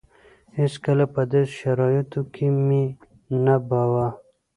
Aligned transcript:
هېڅکله 0.57 1.05
په 1.13 1.21
داسې 1.31 1.53
شرايطو 1.59 2.21
کې 2.33 2.47
مې 2.65 2.83
نه 3.45 3.55
بوه. 3.67 4.07